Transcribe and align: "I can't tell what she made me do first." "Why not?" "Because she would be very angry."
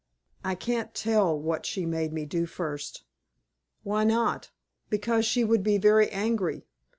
"I 0.43 0.55
can't 0.55 0.95
tell 0.95 1.39
what 1.39 1.63
she 1.63 1.85
made 1.85 2.11
me 2.11 2.25
do 2.25 2.47
first." 2.47 3.03
"Why 3.83 4.03
not?" 4.03 4.49
"Because 4.89 5.27
she 5.27 5.43
would 5.43 5.61
be 5.61 5.77
very 5.77 6.09
angry." 6.09 6.65